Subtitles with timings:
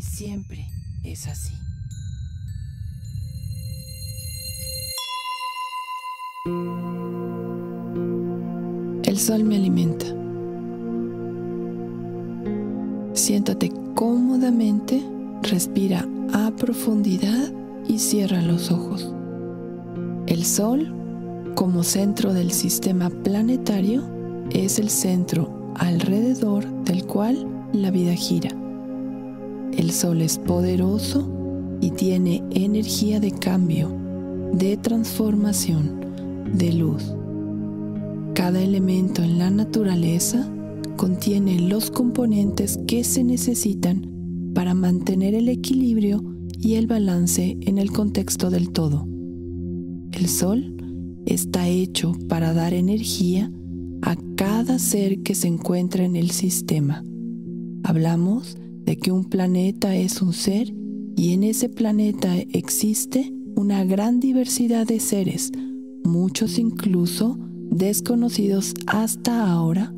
[0.00, 0.66] Siempre
[1.02, 1.54] es así.
[9.04, 10.06] El sol me alimenta.
[13.14, 15.02] Siéntate cómodamente,
[15.42, 17.52] respira a profundidad
[17.88, 19.12] y cierra los ojos.
[20.26, 20.94] El sol,
[21.56, 24.04] como centro del sistema planetario,
[24.50, 28.50] es el centro alrededor del cual la vida gira.
[29.78, 33.96] El sol es poderoso y tiene energía de cambio,
[34.52, 36.00] de transformación,
[36.52, 37.14] de luz.
[38.34, 40.52] Cada elemento en la naturaleza
[40.96, 46.24] contiene los componentes que se necesitan para mantener el equilibrio
[46.58, 49.06] y el balance en el contexto del todo.
[50.10, 50.74] El Sol
[51.24, 53.52] está hecho para dar energía
[54.02, 57.04] a cada ser que se encuentra en el sistema.
[57.84, 58.58] Hablamos
[58.88, 60.74] de que un planeta es un ser
[61.14, 65.52] y en ese planeta existe una gran diversidad de seres,
[66.04, 67.36] muchos incluso
[67.70, 69.92] desconocidos hasta ahora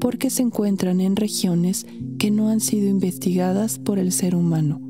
[0.00, 1.86] porque se encuentran en regiones
[2.18, 4.80] que no han sido investigadas por el ser humano,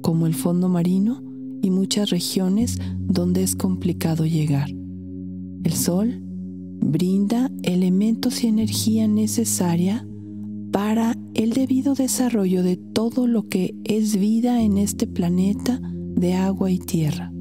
[0.00, 1.24] como el fondo marino
[1.60, 4.70] y muchas regiones donde es complicado llegar.
[4.70, 10.06] El Sol brinda elementos y energía necesaria
[10.70, 16.70] para el debido desarrollo de todo lo que es vida en este planeta de agua
[16.70, 17.32] y tierra.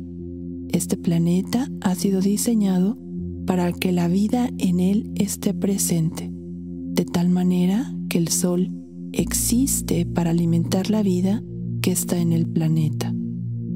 [0.70, 2.98] Este planeta ha sido diseñado
[3.46, 8.70] para que la vida en él esté presente de tal manera que el Sol
[9.12, 11.44] existe para alimentar la vida
[11.82, 13.14] que está en el planeta.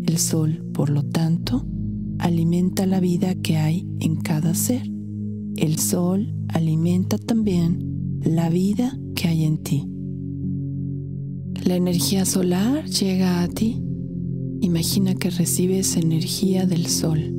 [0.06, 1.66] El Sol, por lo tanto,
[2.20, 4.90] alimenta la vida que hay en cada ser.
[5.56, 9.88] El Sol alimenta también la vida que hay en ti.
[11.66, 13.82] La energía solar llega a ti.
[14.62, 17.34] Imagina que recibes energía del Sol.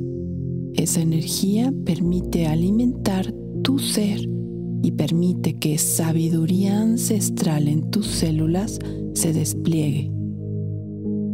[0.73, 3.33] Esa energía permite alimentar
[3.63, 4.27] tu ser
[4.83, 8.79] y permite que sabiduría ancestral en tus células
[9.13, 10.11] se despliegue.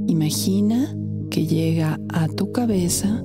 [0.08, 0.96] Imagina
[1.32, 3.24] que llega a tu cabeza,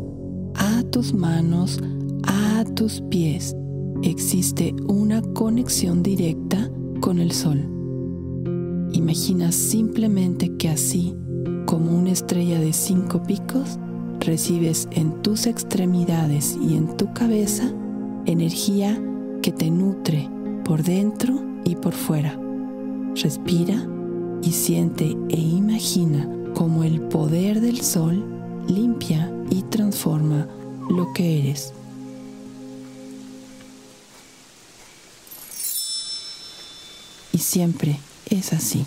[0.54, 1.78] a tus manos,
[2.26, 3.54] a tus pies.
[4.02, 6.70] Existe una conexión directa
[7.02, 7.77] con el sol.
[8.98, 11.14] Imagina simplemente que así,
[11.66, 13.78] como una estrella de cinco picos,
[14.18, 17.72] recibes en tus extremidades y en tu cabeza
[18.26, 19.00] energía
[19.40, 20.28] que te nutre
[20.64, 22.36] por dentro y por fuera.
[23.14, 23.86] Respira
[24.42, 28.24] y siente e imagina cómo el poder del sol
[28.66, 30.48] limpia y transforma
[30.90, 31.72] lo que eres.
[37.32, 38.84] Y siempre es así.